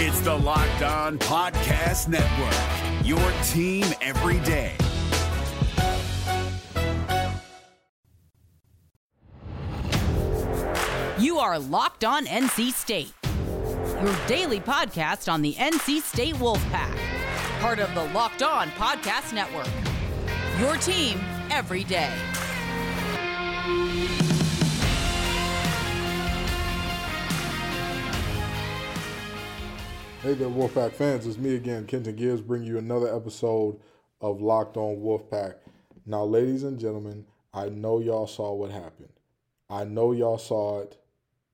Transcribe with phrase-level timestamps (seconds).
[0.00, 3.18] It's the Locked On Podcast Network, your
[3.48, 4.76] team every day.
[11.18, 13.12] You are Locked On NC State,
[14.00, 16.96] your daily podcast on the NC State Wolfpack,
[17.58, 19.66] part of the Locked On Podcast Network.
[20.60, 21.18] Your team
[21.50, 22.14] every day.
[30.20, 31.28] Hey there, Wolfpack fans.
[31.28, 33.78] It's me again, Kenton Gibbs, bringing you another episode
[34.20, 35.54] of Locked On Wolfpack.
[36.06, 39.12] Now, ladies and gentlemen, I know y'all saw what happened.
[39.70, 41.00] I know y'all saw it.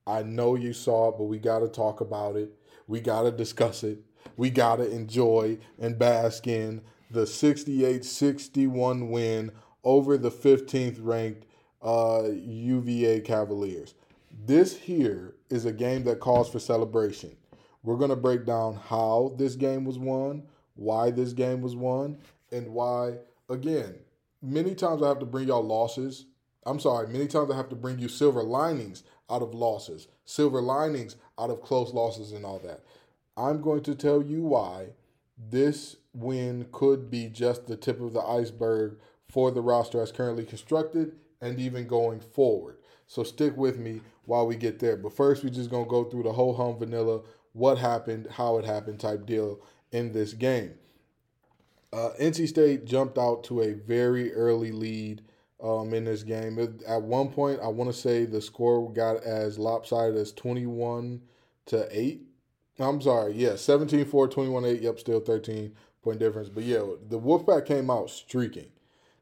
[0.07, 2.53] I know you saw it, but we got to talk about it.
[2.87, 3.99] We got to discuss it.
[4.39, 9.53] We got to enjoy and bask in the 68 61 win
[9.85, 11.45] over the 15th ranked
[11.83, 13.93] uh, UVA Cavaliers.
[14.47, 17.37] This here is a game that calls for celebration.
[17.85, 22.19] We're going to break down how this game was won, why this game was won,
[22.51, 23.19] and why,
[23.49, 23.97] again,
[24.43, 26.25] many times I have to bring y'all losses.
[26.67, 30.63] I'm sorry, many times I have to bring you silver linings out of losses, silver
[30.63, 32.81] linings out of close losses, and all that.
[33.37, 34.89] I'm going to tell you why
[35.51, 38.99] this win could be just the tip of the iceberg
[39.29, 42.77] for the roster as currently constructed and even going forward.
[43.07, 44.97] So stick with me while we get there.
[44.97, 47.21] But first, we're just going to go through the whole hum vanilla
[47.55, 49.61] what happened, how it happened type deal
[49.91, 50.75] in this game.
[51.93, 55.23] Uh, NC State jumped out to a very early lead
[55.63, 56.59] um, in this game.
[56.59, 61.23] It, at one point, I want to say the score got as lopsided as 21
[61.67, 62.23] to 8.
[62.81, 64.81] I'm sorry, yeah, 17 4, 21 8.
[64.81, 66.49] Yep, still 13 point difference.
[66.49, 68.67] But yeah, the Wolfpack came out streaking.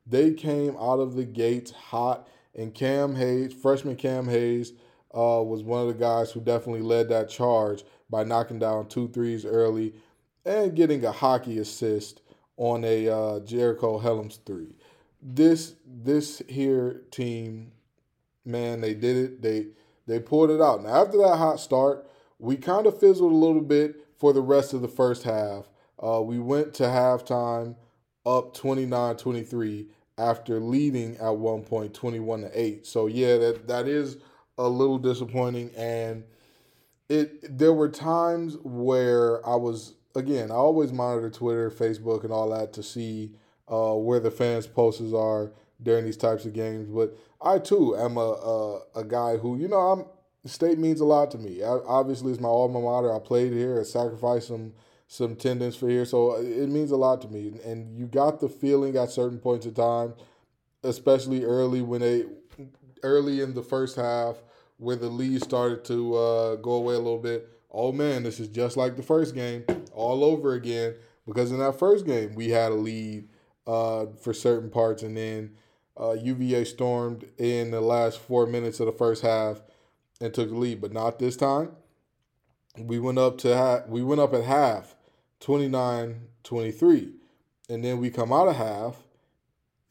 [0.06, 4.72] They came out of the gates hot, and Cam Hayes, freshman Cam Hayes,
[5.14, 9.08] uh, was one of the guys who definitely led that charge by knocking down two
[9.08, 9.94] threes early
[10.44, 12.20] and getting a hockey assist
[12.58, 14.76] on a uh, Jericole Hellems three.
[15.20, 17.72] This this here team,
[18.44, 19.42] man, they did it.
[19.42, 19.68] They
[20.06, 20.82] they pulled it out.
[20.82, 22.06] Now after that hot start,
[22.38, 25.68] we kind of fizzled a little bit for the rest of the first half.
[26.02, 27.76] Uh, we went to halftime
[28.26, 29.86] up 29-23
[30.18, 32.86] after leading at one point 21 to 8.
[32.86, 34.18] So yeah, that that is
[34.58, 36.24] a little disappointing and
[37.08, 42.50] it there were times where I was again, I always monitor Twitter, Facebook, and all
[42.50, 43.32] that to see
[43.70, 45.52] uh, where the fans' posters are
[45.82, 46.88] during these types of games.
[46.88, 50.04] But I too am a a, a guy who you know I'm
[50.44, 51.62] state means a lot to me.
[51.62, 53.14] I, obviously, it's my alma mater.
[53.14, 53.80] I played here.
[53.80, 54.72] I sacrificed some
[55.06, 57.52] some tendons for here, so it means a lot to me.
[57.64, 60.14] And you got the feeling at certain points of time,
[60.82, 62.24] especially early when they
[63.02, 64.36] early in the first half
[64.82, 67.48] where the lead started to uh, go away a little bit.
[67.70, 70.96] Oh man, this is just like the first game, all over again.
[71.24, 73.28] Because in that first game, we had a lead
[73.64, 75.52] uh, for certain parts, and then
[75.98, 79.62] uh, UVA stormed in the last four minutes of the first half
[80.20, 80.80] and took the lead.
[80.80, 81.70] But not this time.
[82.76, 84.96] We went up to ha- we went up at half,
[85.40, 87.12] 29-23.
[87.68, 88.96] and then we come out of half,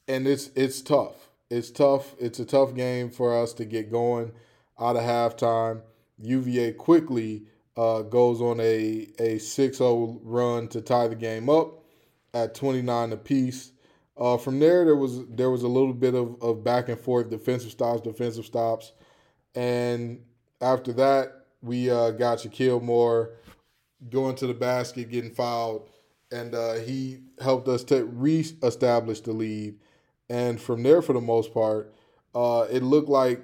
[0.07, 1.29] and it's it's tough.
[1.49, 2.13] It's tough.
[2.19, 4.33] It's a tough game for us to get going
[4.81, 5.81] out of halftime.
[6.19, 7.43] UVA quickly
[7.77, 11.83] uh, goes on a, a 6 0 run to tie the game up
[12.33, 13.71] at 29 apiece.
[14.17, 17.29] Uh, from there, there was there was a little bit of, of back and forth,
[17.29, 18.91] defensive stops, defensive stops,
[19.55, 20.21] and
[20.59, 23.31] after that, we uh, got Shakeel Moore
[24.09, 25.89] going to the basket, getting fouled,
[26.31, 29.75] and uh, he helped us to re-establish the lead.
[30.29, 31.93] And from there, for the most part,
[32.33, 33.43] uh, it looked like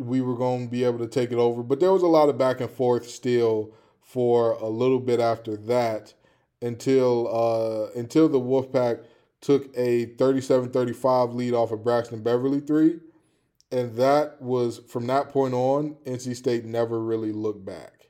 [0.00, 1.62] we were going to be able to take it over.
[1.62, 5.56] But there was a lot of back and forth still for a little bit after
[5.56, 6.14] that
[6.62, 9.04] until uh, until the Wolfpack
[9.40, 13.00] took a 37-35 lead off of Braxton Beverly three.
[13.72, 18.08] And that was from that point on, NC State never really looked back.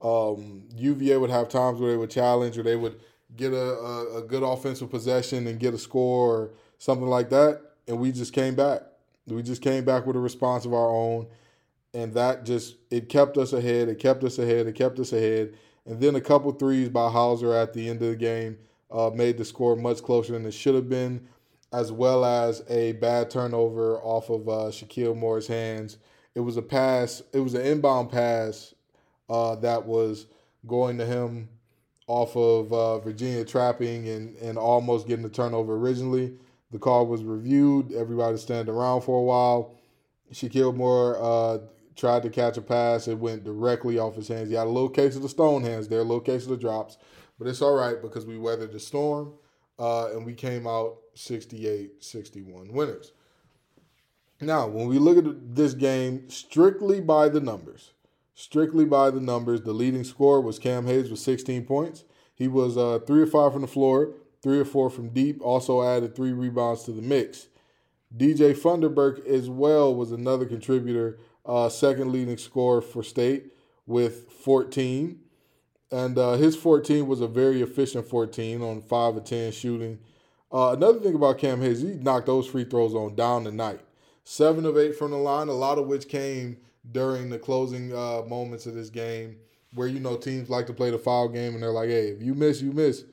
[0.00, 2.98] Um, UVA would have times where they would challenge or they would
[3.36, 7.60] get a, a, a good offensive possession and get a score or something like that.
[7.86, 8.82] And we just came back.
[9.26, 11.26] We just came back with a response of our own,
[11.94, 13.88] and that just it kept us ahead.
[13.88, 14.66] It kept us ahead.
[14.66, 15.54] It kept us ahead.
[15.86, 18.58] And then a couple threes by Hauser at the end of the game
[18.90, 21.26] uh, made the score much closer than it should have been,
[21.72, 25.98] as well as a bad turnover off of uh, Shakeel Moore's hands.
[26.34, 27.22] It was a pass.
[27.32, 28.74] It was an inbound pass
[29.28, 30.26] uh, that was
[30.66, 31.48] going to him
[32.06, 36.34] off of uh, Virginia trapping and, and almost getting the turnover originally.
[36.72, 37.92] The call was reviewed.
[37.92, 39.74] Everybody stand around for a while.
[40.32, 41.58] Shakeel Moore uh,
[41.94, 43.06] tried to catch a pass.
[43.06, 44.48] It went directly off his hands.
[44.48, 46.56] He had a little case of the stone hands there, a little case of the
[46.56, 46.96] drops.
[47.38, 49.34] But it's all right because we weathered the storm
[49.78, 53.12] uh, and we came out 68 61 winners.
[54.40, 57.92] Now, when we look at this game strictly by the numbers,
[58.34, 62.04] strictly by the numbers, the leading scorer was Cam Hayes with 16 points.
[62.34, 65.82] He was uh, three or five from the floor, three or four from deep, also
[65.82, 67.48] added three rebounds to the mix.
[68.16, 73.52] DJ Funderburk as well was another contributor, uh, second leading scorer for state
[73.86, 75.18] with 14.
[75.90, 79.98] And uh, his 14 was a very efficient 14 on 5 of 10 shooting.
[80.52, 83.80] Uh, another thing about Cam Hayes, he knocked those free throws on down tonight.
[84.24, 86.58] Seven of eight from the line, a lot of which came
[86.90, 89.36] during the closing uh, moments of this game,
[89.74, 92.22] where you know teams like to play the foul game and they're like, "Hey, if
[92.22, 93.04] you miss, you miss."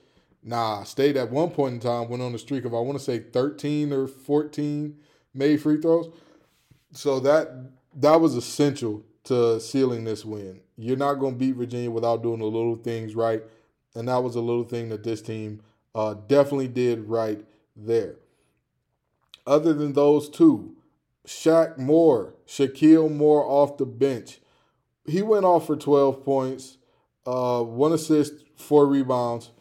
[0.43, 3.03] Nah, State at one point in time went on a streak of I want to
[3.03, 4.97] say 13 or 14
[5.33, 6.09] made free throws.
[6.91, 10.61] So that that was essential to sealing this win.
[10.77, 13.43] You're not going to beat Virginia without doing the little things right,
[13.95, 15.61] and that was a little thing that this team
[15.93, 17.43] uh, definitely did right
[17.75, 18.15] there.
[19.45, 20.75] Other than those two,
[21.27, 24.39] Shaq Moore, Shakeel Moore off the bench.
[25.05, 26.77] He went off for 12 points,
[27.25, 29.51] uh, one assist, four rebounds.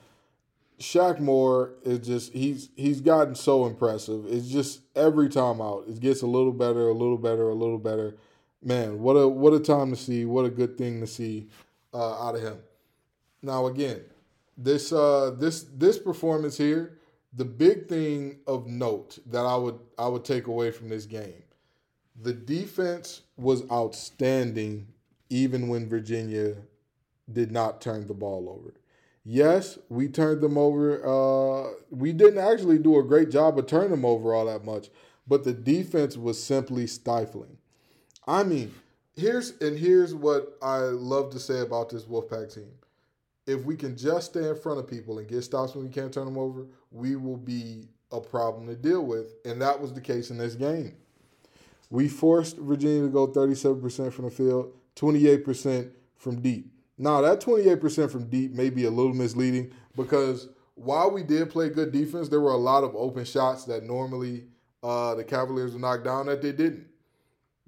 [0.79, 4.25] Shaq Moore is just he's he's gotten so impressive.
[4.27, 7.79] It's just every time out, it gets a little better, a little better, a little
[7.79, 8.17] better.
[8.63, 11.49] Man, what a what a time to see, what a good thing to see
[11.93, 12.59] uh, out of him.
[13.43, 14.03] Now again,
[14.57, 16.99] this uh, this this performance here,
[17.33, 21.43] the big thing of note that I would I would take away from this game
[22.21, 24.89] the defense was outstanding
[25.31, 26.55] even when Virginia
[27.33, 28.75] did not turn the ball over.
[29.25, 31.05] Yes, we turned them over.
[31.05, 34.89] Uh, we didn't actually do a great job of turning them over all that much,
[35.27, 37.59] but the defense was simply stifling.
[38.27, 38.75] I mean,
[39.17, 42.71] here's and here's what I love to say about this Wolfpack team.
[43.47, 46.13] If we can just stay in front of people and get stops when we can't
[46.13, 50.01] turn them over, we will be a problem to deal with, and that was the
[50.01, 50.97] case in this game.
[51.91, 56.71] We forced Virginia to go 37% from the field, 28% from deep.
[56.99, 61.69] Now, that 28% from deep may be a little misleading because while we did play
[61.69, 64.47] good defense, there were a lot of open shots that normally
[64.83, 66.87] uh, the Cavaliers would knock down that they didn't.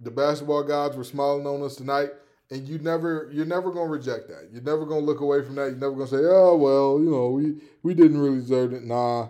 [0.00, 2.10] The basketball gods were smiling on us tonight,
[2.50, 4.48] and you never you're never gonna reject that.
[4.50, 5.66] You're never gonna look away from that.
[5.66, 9.28] You're never gonna say, "Oh well, you know, we we didn't really deserve it." Nah,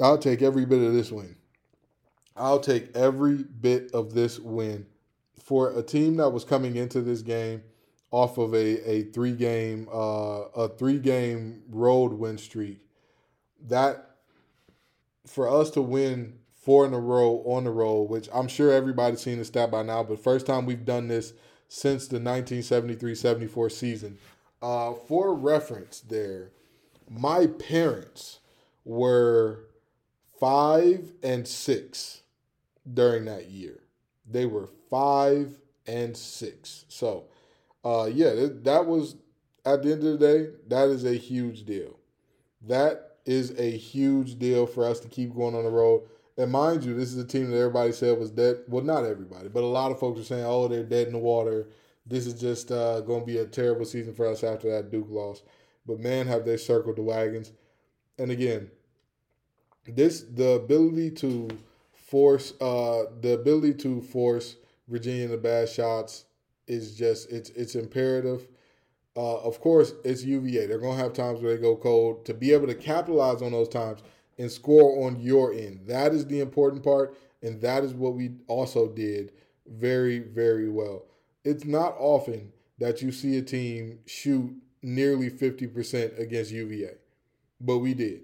[0.00, 1.36] I'll take every bit of this win.
[2.36, 4.86] I'll take every bit of this win
[5.38, 7.62] for a team that was coming into this game
[8.14, 12.78] off of a, a three game uh, a three game road win streak.
[13.66, 14.10] That
[15.26, 19.20] for us to win four in a row on the road, which I'm sure everybody's
[19.20, 21.32] seen the stat by now, but first time we've done this
[21.68, 24.18] since the 1973-74 season.
[24.62, 26.52] Uh, for reference, there,
[27.10, 28.38] my parents
[28.84, 29.64] were
[30.38, 32.22] five and six
[32.92, 33.80] during that year.
[34.30, 36.84] They were five and six.
[36.88, 37.24] So,
[37.84, 38.32] uh, yeah,
[38.62, 39.16] that was
[39.64, 41.98] at the end of the day, that is a huge deal.
[42.62, 46.02] That is a huge deal for us to keep going on the road.
[46.36, 48.58] And mind you, this is a team that everybody said was dead.
[48.68, 51.18] Well, not everybody, but a lot of folks are saying, "Oh, they're dead in the
[51.18, 51.68] water.
[52.06, 55.08] This is just uh, going to be a terrible season for us after that Duke
[55.10, 55.42] loss."
[55.86, 57.52] But man, have they circled the wagons?
[58.18, 58.70] And again,
[59.86, 61.48] this the ability to
[61.92, 64.56] force uh, the ability to force
[64.88, 66.24] Virginia the bad shots
[66.66, 68.46] is just it's it's imperative.
[69.16, 70.66] Uh, of course, it's UVA.
[70.66, 72.24] They're gonna have times where they go cold.
[72.26, 74.00] To be able to capitalize on those times
[74.38, 78.32] and score on your end, that is the important part, and that is what we
[78.48, 79.32] also did
[79.66, 81.04] very very well.
[81.44, 84.52] It's not often that you see a team shoot
[84.82, 86.94] nearly fifty percent against UVA,
[87.60, 88.22] but we did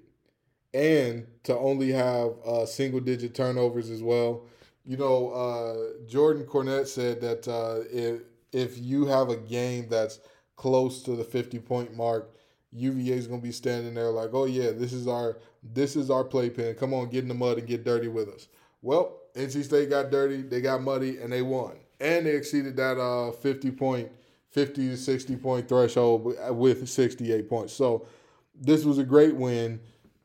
[0.73, 4.43] and to only have uh, single digit turnovers as well.
[4.85, 10.21] You know, uh, Jordan Cornette said that uh, if if you have a game that's
[10.57, 12.35] close to the fifty point mark,
[12.73, 16.11] UVA is going to be standing there like, oh yeah, this is our this is
[16.11, 16.75] our playpen.
[16.75, 18.49] Come on, get in the mud and get dirty with us.
[18.83, 22.99] Well, NC State got dirty, they got muddy, and they won, and they exceeded that
[22.99, 24.11] uh, fifty point,
[24.51, 27.73] fifty to sixty point threshold with sixty eight points.
[27.73, 28.07] So
[28.55, 29.81] this was a great win.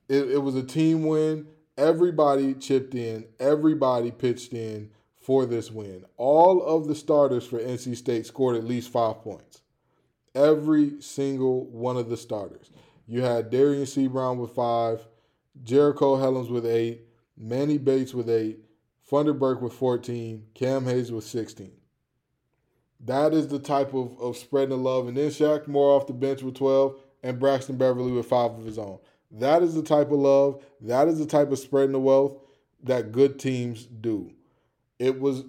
[0.07, 1.47] It, it was a team win.
[1.77, 4.91] Everybody chipped in, everybody pitched in
[5.25, 6.05] for this win.
[6.17, 9.61] All of the starters for NC State scored at least five points.
[10.35, 12.69] Every single one of the starters.
[13.07, 15.07] You had Dereon Seabron with five,
[15.63, 18.59] Jericole Hellems with eight, Manny Bates with eight,
[19.09, 21.71] Funderburk with 14, Cam Hayes with 16.
[22.99, 25.07] That is the type of, of spreading the love.
[25.07, 28.65] And then Shaq Moore off the bench with 12 and Braxton Beverly with five of
[28.65, 28.99] his own.
[29.31, 32.37] That is the type of love, that is the type of spreading the wealth
[32.83, 34.31] that good teams do.
[34.99, 35.43] It was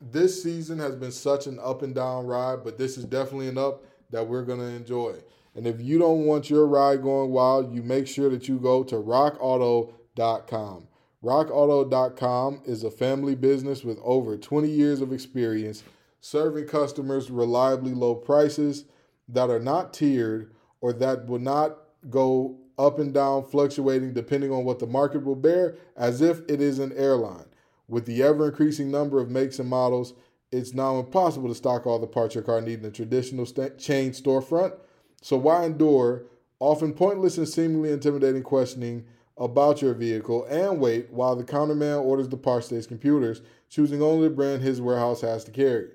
[0.00, 3.58] this season has been such an up and down ride, but this is definitely an
[3.58, 5.14] up that we're going to enjoy.
[5.54, 8.82] And if you don't want your ride going wild, you make sure that you go
[8.84, 10.88] to rockauto.com.
[11.22, 15.82] RockAuto.com is a family business with over 20 years of experience
[16.20, 18.84] serving customers reliably low prices
[19.28, 21.76] that are not tiered or that will not
[22.08, 26.60] go up and down, fluctuating depending on what the market will bear, as if it
[26.60, 27.44] is an airline.
[27.90, 30.14] With the ever increasing number of makes and models,
[30.52, 33.78] it's now impossible to stock all the parts your car needs in a traditional st-
[33.78, 34.74] chain storefront.
[35.22, 36.22] So, why endure
[36.60, 39.06] often pointless and seemingly intimidating questioning
[39.36, 44.00] about your vehicle and wait while the counterman orders the parts to his computers, choosing
[44.00, 45.88] only the brand his warehouse has to carry?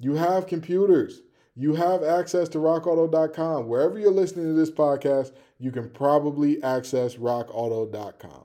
[0.00, 1.20] You have computers.
[1.54, 3.68] You have access to rockauto.com.
[3.68, 8.44] Wherever you're listening to this podcast, you can probably access rockauto.com.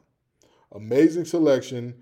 [0.74, 2.02] Amazing selection,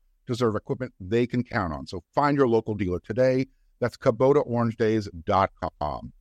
[0.27, 1.87] deserve equipment they can count on.
[1.87, 3.47] So find your local dealer today.
[3.79, 6.13] That's KubotaOrangeDays.com.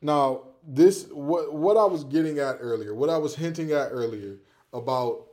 [0.00, 4.38] Now, this what what I was getting at earlier, what I was hinting at earlier
[4.72, 5.26] about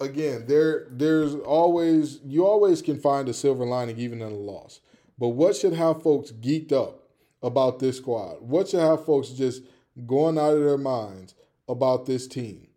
[0.00, 4.80] again, there there's always you always can find a silver lining even in a loss.
[5.18, 7.08] But what should have folks geeked up
[7.42, 8.40] about this squad?
[8.40, 9.62] What should have folks just
[10.06, 11.34] going out of their minds
[11.68, 12.68] about this team,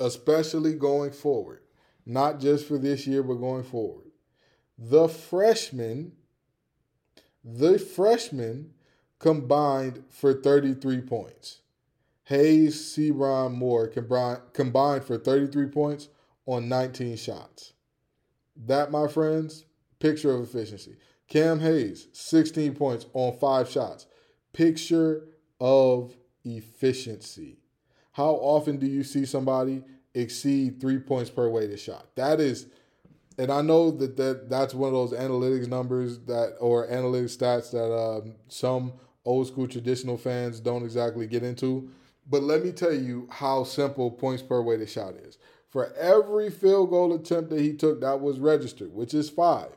[0.00, 1.60] especially going forward?
[2.04, 4.10] Not just for this year, but going forward.
[4.78, 6.12] The freshmen,
[7.42, 8.74] the freshmen
[9.18, 11.60] combined for 33 points.
[12.24, 16.08] Hayes, Seabron, Moore combined for 33 points
[16.44, 17.72] on 19 shots.
[18.56, 19.64] That, my friends,
[20.00, 20.96] picture of efficiency.
[21.28, 24.06] Cam Hayes, 16 points on five shots.
[24.52, 25.28] Picture
[25.60, 27.58] of efficiency.
[28.16, 32.06] How often do you see somebody exceed three points per weighted shot?
[32.14, 32.66] That is,
[33.36, 37.72] and I know that, that that's one of those analytics numbers that or analytics stats
[37.72, 38.94] that um, some
[39.26, 41.90] old school traditional fans don't exactly get into.
[42.26, 45.36] But let me tell you how simple points per weighted shot is.
[45.68, 49.76] For every field goal attempt that he took that was registered, which is five,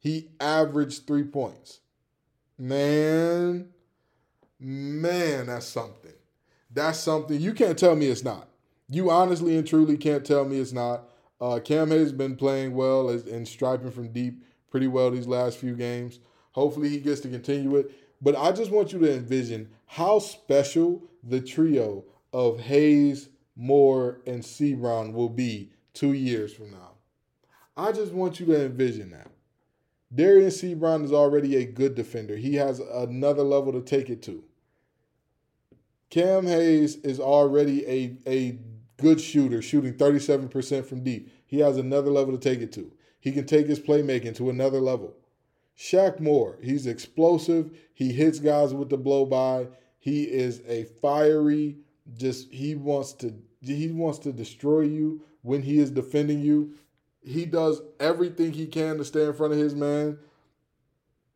[0.00, 1.78] he averaged three points.
[2.58, 3.68] Man,
[4.58, 5.99] man, that's something.
[6.72, 7.40] That's something.
[7.40, 8.48] You can't tell me it's not.
[8.88, 11.08] You honestly and truly can't tell me it's not.
[11.40, 15.74] Uh, Cam has been playing well and striping from deep pretty well these last few
[15.74, 16.20] games.
[16.52, 17.92] Hopefully he gets to continue it.
[18.20, 24.42] But I just want you to envision how special the trio of Hayes, Moore, and
[24.42, 26.92] Seabron will be two years from now.
[27.76, 29.30] I just want you to envision that.
[30.14, 32.36] Dereon Seabron is already a good defender.
[32.36, 34.44] He has another level to take it to.
[36.10, 38.58] Cam Hayes is already a, a
[38.96, 41.30] good shooter, shooting 37% from deep.
[41.46, 42.92] He has another level to take it to.
[43.20, 45.14] He can take his playmaking to another level.
[45.78, 47.70] Shaq Moore, he's explosive.
[47.94, 49.68] He hits guys with the blow by.
[49.98, 51.76] He is a fiery,
[52.16, 56.72] just he wants to he wants to destroy you when he is defending you
[57.22, 60.18] he does everything he can to stay in front of his man.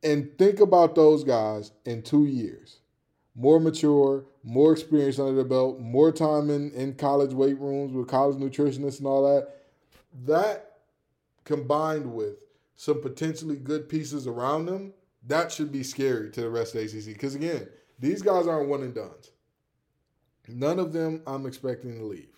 [0.03, 2.81] And think about those guys in two years.
[3.37, 8.07] More mature, more experience under the belt, more time in, in college weight rooms with
[8.07, 9.49] college nutritionists and all that.
[10.25, 10.79] That
[11.45, 12.37] combined with
[12.77, 14.93] some potentially good pieces around them,
[15.27, 17.07] that should be scary to the rest of the ACC.
[17.07, 19.11] Because again, these guys aren't one and done.
[20.49, 22.37] None of them I'm expecting to leave.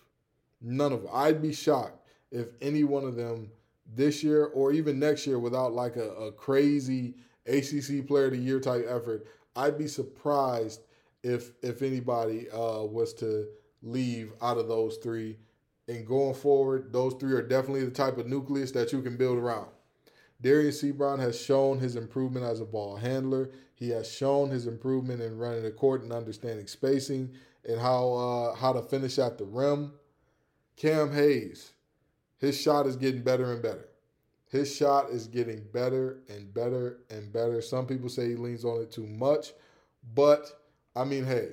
[0.61, 1.11] None of them.
[1.13, 3.51] I'd be shocked if any one of them
[3.95, 8.37] this year or even next year without like a, a crazy ACC Player of the
[8.37, 10.81] Year type effort, I'd be surprised
[11.27, 13.47] if if anybody uh, was to
[13.81, 15.37] leave out of those three.
[15.89, 19.37] And going forward, those three are definitely the type of nucleus that you can build
[19.37, 19.67] around.
[20.43, 23.51] Dereon Seabron has shown his improvement as a ball handler.
[23.73, 27.33] He has shown his improvement in running the court and understanding spacing
[27.67, 29.93] and how uh, how to finish at the rim.
[30.75, 31.71] Cam Hayes
[32.37, 33.89] His shot is getting better and better.
[34.49, 37.61] His shot is getting better and better and better.
[37.61, 39.53] Some people say he leans on it too much,
[40.15, 40.66] but
[40.97, 41.49] I mean, hey,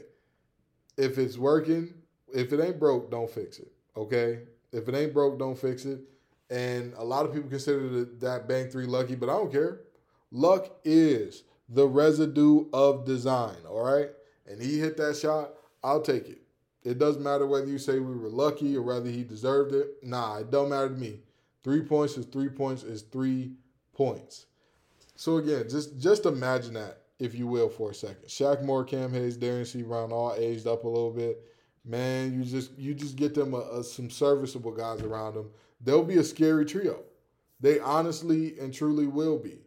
[0.96, 1.92] if it's working,
[2.32, 3.70] if it ain't broke, don't fix it.
[3.96, 4.40] Okay?
[4.72, 6.00] If it ain't broke, don't fix it.
[6.50, 9.80] And a lot of people consider that bang three lucky, but I don't care.
[10.30, 14.10] Luck is the residue of design, all right?
[14.46, 15.50] And he hit that shot,
[15.82, 16.42] I'll take it.
[16.82, 20.02] It doesn't matter whether you say we were lucky or whether he deserved it.
[20.02, 21.20] Nah, it don't matter to me.
[21.62, 23.52] Three points is three points is three
[23.94, 24.46] points.
[25.16, 28.26] So again, just just imagine that, if you will, for a second.
[28.26, 31.42] Shaq Moore, Cam Hayes, Dereon Seabron all aged up a little bit.
[31.84, 35.50] Man, you just you just get them a, a, some serviceable guys around them.
[35.80, 37.02] They'll be a scary trio.
[37.60, 39.58] They honestly and truly will be.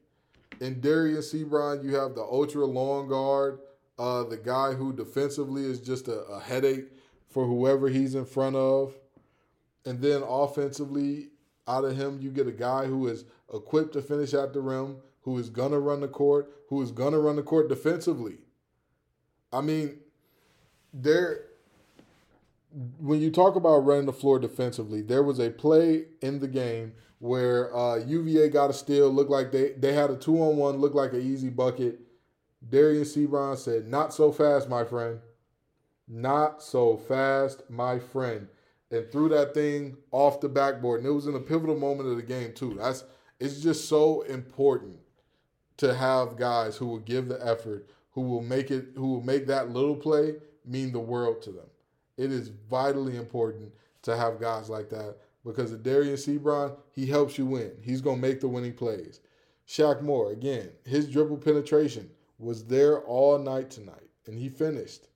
[0.60, 3.60] In Dereon Seabron, you have the ultra long guard,
[4.00, 6.86] uh, the guy who defensively is just a, a headache
[7.28, 8.96] for whoever he's in front of.
[9.86, 11.30] And then offensively,
[11.68, 14.98] out of him, you get a guy who is equipped to finish at the rim,
[15.28, 18.36] who is going to run the court, who is going to run the court defensively.
[19.52, 19.98] I mean,
[20.94, 21.48] there
[23.02, 26.94] when you talk about running the floor defensively, there was a play in the game
[27.20, 30.78] where uh, UVA got a steal, looked like they, they had a two on one,
[30.78, 32.00] looked like an easy bucket.
[32.70, 35.20] Dereon Seabron said, Not so fast, my friend.
[36.08, 38.48] Not so fast, my friend.
[38.92, 41.02] And threw that thing off the backboard.
[41.02, 42.76] And it was in a pivotal moment of the game, too.
[42.80, 43.04] That's
[43.42, 45.00] it's just so important
[45.78, 49.48] to have guys who will give the effort, who will make it, who will make
[49.48, 51.68] that little play mean the world to them.
[52.18, 53.72] It is vitally important
[54.04, 57.72] to have guys like that because of Dereon Seabron, he helps you win.
[57.82, 59.22] He's gonna make the winning plays.
[59.68, 65.08] Shaq Moore, again, his dribble penetration was there all night tonight, and he finished.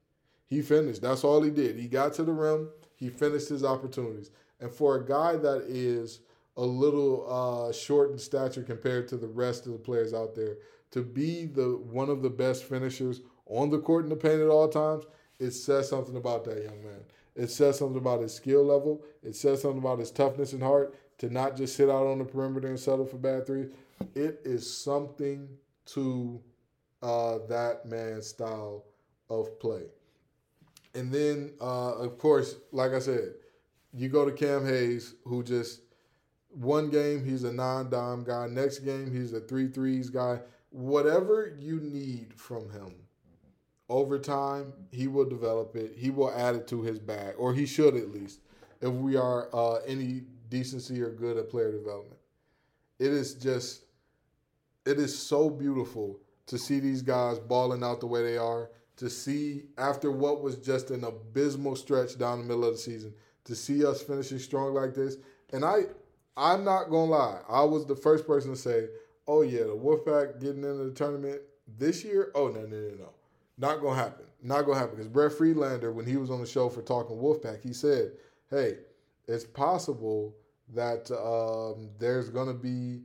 [0.48, 1.01] He finished.
[1.01, 1.77] That's all he did.
[1.77, 2.70] He got to the rim.
[2.96, 4.32] He finished his opportunities.
[4.60, 6.20] And for a guy that is
[6.58, 7.25] a little
[7.70, 10.58] uh, short in stature compared to the rest of the players out there,
[10.91, 14.50] to be the one of the best finishers on the court in the paint at
[14.50, 15.05] all times,
[15.39, 17.01] it says something about that young man.
[17.35, 19.03] It says something about his skill level.
[19.24, 22.25] It says something about his toughness and heart to not just sit out on the
[22.25, 23.72] perimeter and settle for bad threes.
[24.16, 25.48] It is something
[25.87, 26.42] to
[27.01, 28.85] uh, that man's style
[29.29, 29.83] of play.
[30.94, 33.33] And then, uh, of course, like I said,
[33.94, 35.81] you go to Cam Hayes, who just
[36.53, 38.48] one game he's a non-dime guy.
[38.48, 40.40] Next game he's a three threes guy.
[40.70, 42.96] Whatever you need from him,
[43.92, 45.94] over time, he will develop it.
[45.98, 48.40] He will add it to his bag, or he should at least,
[48.79, 52.18] if we are uh, any decency or good at player development.
[53.00, 53.83] It is just,
[54.85, 58.72] it is so beautiful to see these guys balling out the way they are.
[58.98, 63.14] To see after what was just an abysmal stretch down the middle of the season,
[63.46, 65.18] to see us finishing strong like this,
[65.51, 65.85] and I,
[66.37, 68.87] I'm not gonna lie, I was the first person to say,
[69.27, 71.41] "Oh yeah, the Wolfpack getting into the tournament
[71.77, 73.09] this year." Oh no, no, no, no
[73.57, 74.25] not gonna happen.
[74.41, 74.96] Not gonna happen.
[74.96, 78.13] Because Brett Friedlander, when he was on the show for Talking Wolfpack, he said,
[78.50, 78.79] "Hey,
[79.27, 80.35] it's possible
[80.74, 83.01] that um, there's gonna be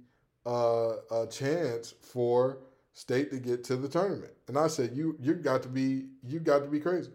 [0.47, 2.59] a chance for
[2.95, 6.41] State to get to the tournament." And I said, "You you got to be you
[6.41, 7.11] got to be crazy.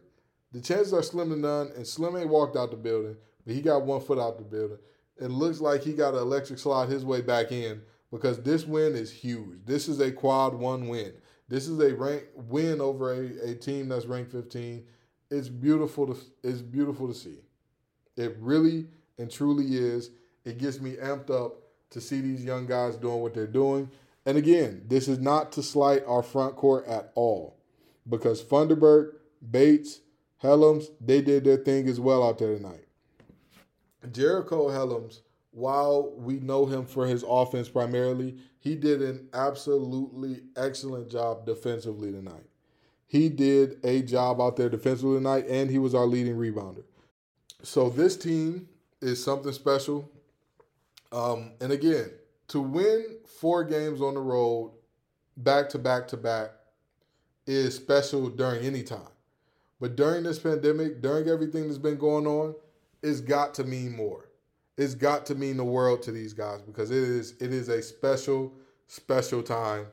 [0.52, 3.62] The chances are slim to none." And Slim ain't walked out the building, but he
[3.62, 4.78] got one foot out the building.
[5.22, 8.96] It looks like he got an electric slide his way back in because this win
[8.96, 9.60] is huge.
[9.66, 11.14] This is a quad one win.
[11.48, 14.84] This is a rank win over a, a team that's ranked 15.
[15.30, 17.38] It's beautiful to it's beautiful to see.
[18.18, 18.88] It really
[19.20, 20.10] and truly is.
[20.44, 21.54] It gets me amped up
[21.92, 23.92] to see these young guys doing what they're doing.
[24.26, 27.58] And again, this is not to slight our front court at all.
[28.10, 29.14] Because Funderburk,
[29.52, 30.00] Bates,
[30.42, 32.86] Hellems, they did their thing as well out there tonight.
[34.08, 41.10] Jericole Hellems, while we know him for his offense primarily, he did an absolutely excellent
[41.10, 42.46] job defensively tonight.
[43.08, 46.84] He did a job out there defensively tonight, and he was our leading rebounder.
[47.64, 48.70] So this team
[49.02, 50.10] is something special.
[51.12, 52.12] Um, and again,
[52.50, 54.72] to win four games on the road,
[55.36, 56.52] back to back to back,
[57.46, 59.02] is special during any time.
[59.80, 62.56] But during this pandemic, during everything that's been going on,
[63.02, 64.32] it's got to mean more
[64.78, 67.82] it's got to mean the world to these guys because it is it is a
[67.82, 68.54] special
[68.88, 69.88] special time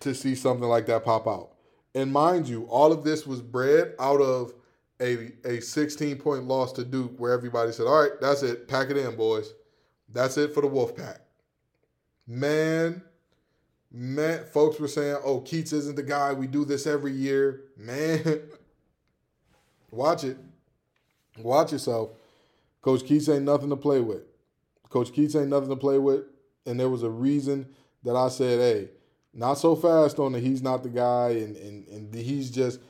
[0.00, 1.52] to see something like that pop out.
[1.94, 4.54] And mind you, all of this was bred out of
[5.00, 8.68] a a 16 point loss to Duke where everybody said, "All right, that's it.
[8.68, 9.52] Pack it in, boys.
[10.12, 11.18] That's it for the Wolfpack."
[12.26, 13.02] Man,
[13.90, 16.32] man, folks were saying, "Oh, Keatts isn't the guy.
[16.34, 18.42] We do this every year." Man,
[19.90, 20.36] watch it.
[21.38, 22.10] Watch yourself.
[22.82, 24.22] Coach Keatts ain't nothing to play with.
[24.90, 26.24] Coach Keatts ain't nothing to play with,
[26.64, 27.66] and there was a reason
[28.04, 28.90] that I said, "Hey,
[29.34, 32.80] not so fast on the he's not the guy, and and and he's just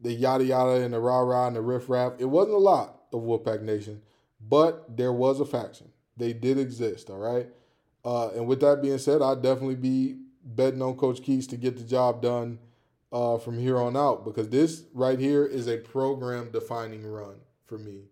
[0.00, 3.02] the yada yada and the rah rah and the riff raff." It wasn't a lot
[3.12, 4.02] of Wolfpack Nation,
[4.40, 5.90] but there was a faction.
[6.16, 7.10] They did exist.
[7.10, 7.48] All right.
[8.04, 11.76] Uh, and with that being said, I'd definitely be betting on Coach Keatts to get
[11.76, 12.58] the job done
[13.12, 17.36] uh, from here on out because this right here is a program defining run
[17.72, 18.02] for me.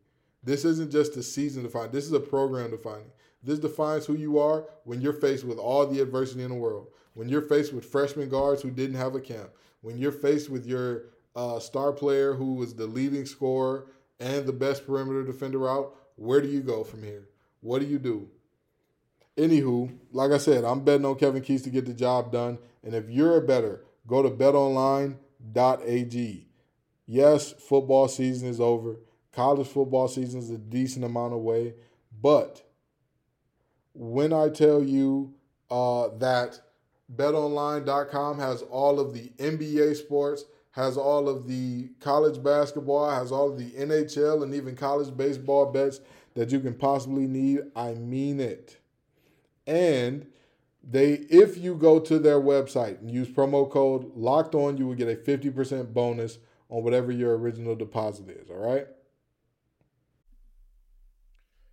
[0.42, 1.92] This isn't just a season defining.
[1.92, 3.11] This is a program defining.
[3.42, 6.87] This defines who you are when you're faced with all the adversity in the world.
[7.12, 9.51] When you're faced with freshman guards who didn't have a camp.
[9.83, 14.53] When you're faced with your uh, star player who was the leading scorer and the
[14.53, 15.94] best perimeter defender out.
[16.16, 17.29] Where do you go from here?
[17.61, 18.31] What do you do?
[19.37, 22.59] Anywho, like I said, I'm betting on Kevin Keatts to get the job done.
[22.83, 25.16] And if you're a better, go to betonline.ag.
[27.07, 28.96] Yes, football season is over.
[29.32, 31.74] College football season is a decent amount away.
[32.20, 32.62] But
[33.94, 35.34] when I tell you
[35.70, 36.60] uh, that
[37.14, 43.50] betonline.com has all of the NBA sports, has all of the college basketball, has all
[43.50, 46.00] of the NHL and even college baseball bets
[46.34, 48.78] that you can possibly need, I mean it.
[49.66, 50.26] And
[50.82, 54.94] they if you go to their website and use promo code locked on, you will
[54.94, 56.38] get a 50% bonus
[56.68, 58.86] on whatever your original deposit is, all right?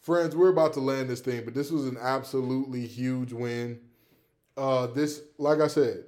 [0.00, 3.80] Friends, we're about to land this thing, but this was an absolutely huge win.
[4.56, 6.04] Uh, this, like I said,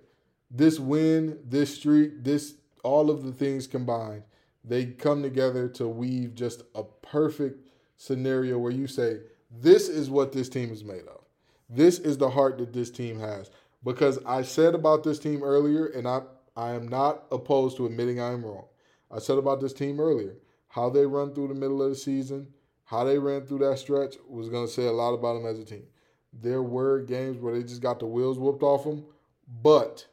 [0.50, 4.22] this win, this streak, this all of the things combined,
[4.64, 9.18] they come together to weave just a perfect scenario where you say,
[9.50, 11.20] this is what this team is made of.
[11.68, 13.50] This is the heart that this team has.
[13.84, 16.22] Because I said about this team earlier, and I
[16.56, 18.66] I am not opposed to admitting I am wrong.
[19.10, 20.36] I said about this team earlier,
[20.68, 22.48] how they run through the middle of the season,
[22.92, 25.58] how they ran through that stretch was going to say a lot about them as
[25.58, 25.84] a team.
[26.30, 29.06] There were games where they just got the wheels whooped off them,
[29.62, 30.06] but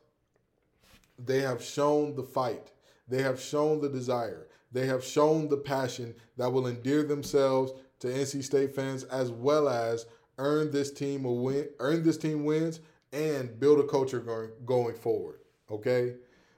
[1.18, 2.72] they have shown the fight.
[3.10, 4.48] They have shown the desire.
[4.72, 9.68] They have shown the passion that will endear themselves to NC State fans as well
[9.68, 10.06] as
[10.38, 12.80] earn this team a win, earn this team wins
[13.12, 15.42] and build a culture going going forward.
[15.70, 16.16] Okay?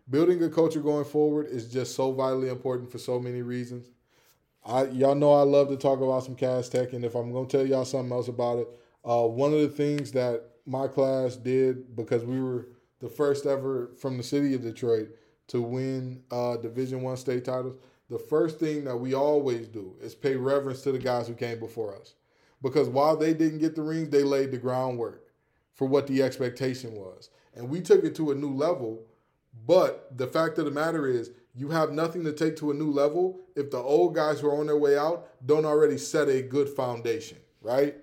[0.07, 3.89] Building a culture going forward is just so vitally important for so many reasons.
[4.63, 7.47] I y'all know I love to talk about some Cass Tech, and if I'm gonna
[7.47, 8.67] tell y'all something else about it,
[9.03, 12.67] uh, one of the things that my class did because we were
[12.99, 15.09] the first ever from the city of Detroit
[15.47, 17.75] to win uh, Division One state titles.
[18.09, 21.59] The first thing that we always do is pay reverence to the guys who came
[21.59, 22.13] before us,
[22.61, 25.23] because while they didn't get the rings, they laid the groundwork
[25.73, 29.05] for what the expectation was, and we took it to a new level.
[29.67, 32.91] But the fact of the matter is, you have nothing to take to a new
[32.91, 36.41] level if the old guys who are on their way out don't already set a
[36.41, 37.95] good foundation, right?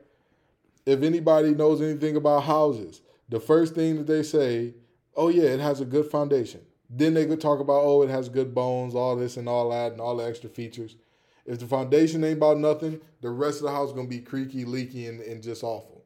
[0.85, 4.75] If anybody knows anything about houses, the first thing that they say,
[5.17, 6.61] oh yeah, it has a good foundation.
[6.91, 9.93] Then they could talk about, oh, it has good bones, all this and all that,
[9.93, 10.97] and all the extra features.
[11.45, 14.65] If the foundation ain't about nothing, the rest of the house is gonna be creaky,
[14.65, 16.05] leaky, and, and just awful.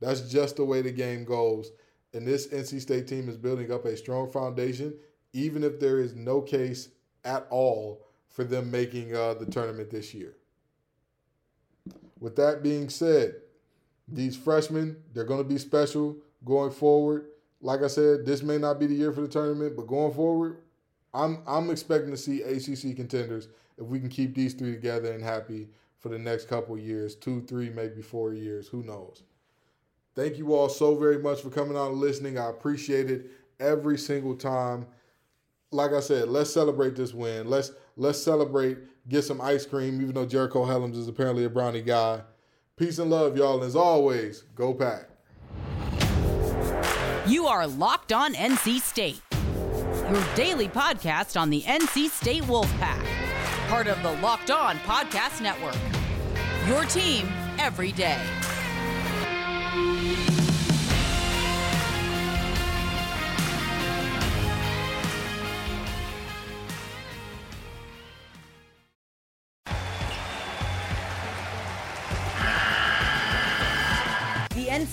[0.00, 1.70] That's just the way the game goes.
[2.12, 4.94] And this NC State team is building up a strong foundation
[5.32, 6.88] even if there is no case
[7.24, 10.36] at all for them making uh, the tournament this year.
[12.18, 13.34] With that being said,
[14.06, 17.26] these freshmen, they're going to be special going forward.
[17.60, 20.58] Like I said, this may not be the year for the tournament, but going forward,
[21.12, 25.22] I'm I'm expecting to see ACC contenders if we can keep these three together and
[25.22, 29.22] happy for the next couple years, two, three, maybe four years, who knows.
[30.14, 32.38] Thank you all so very much for coming on and listening.
[32.38, 33.26] I appreciate it
[33.58, 34.86] every single time
[35.72, 37.48] like I said, let's celebrate this win.
[37.48, 38.78] Let's let's celebrate,
[39.08, 42.22] get some ice cream, even though Jericole Hellems is apparently a brownie guy.
[42.76, 43.62] Peace and love, y'all.
[43.62, 45.08] As always, go pack.
[47.26, 49.20] You are locked on NC State.
[50.10, 53.04] Your daily podcast on the NC State Wolfpack.
[53.68, 55.76] Part of the Locked On Podcast Network.
[56.66, 57.28] Your team
[57.58, 58.18] every day.